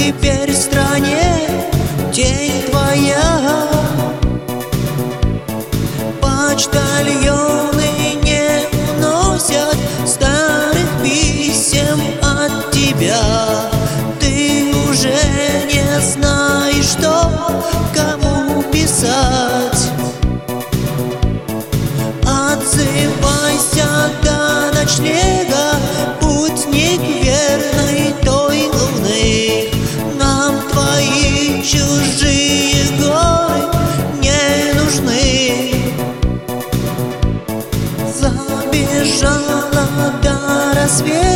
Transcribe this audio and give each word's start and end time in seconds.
теперь 0.00 0.52
в 0.52 0.56
стране, 0.56 1.48
где 2.08 2.46
и 2.46 2.62
твоя. 2.70 3.68
Почтальоны 6.20 7.90
не 8.22 8.66
вносят 8.96 9.76
старых 10.06 10.88
писем 11.02 12.00
от 12.22 12.70
тебя. 12.70 13.49
свет. 40.90 41.29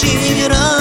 și 0.00 0.46
rău 0.46 0.79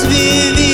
vive 0.00 0.71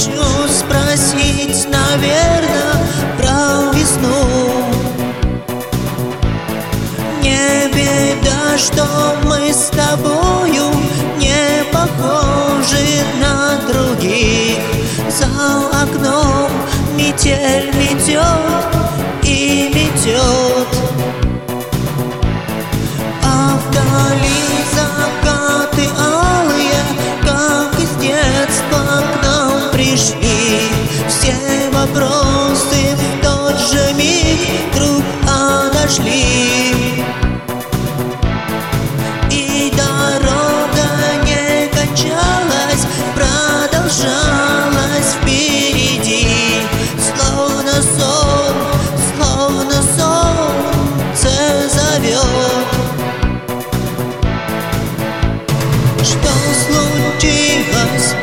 хочу 0.00 0.48
спросить, 0.48 1.68
наверное, 1.68 2.74
про 3.18 3.70
весну. 3.72 4.64
Не 7.22 7.68
беда, 7.68 8.56
что 8.56 8.86
мы 9.24 9.52
с 9.52 9.70
тобою 9.70 10.70
не 11.18 11.64
похожи 11.72 13.02
на 13.20 13.60
других. 13.68 14.58
За 15.08 15.26
окном 15.82 16.50
метель 16.96 17.70
Jesus. 57.20 58.19